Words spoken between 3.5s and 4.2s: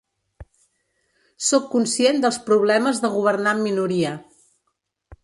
amb minoria.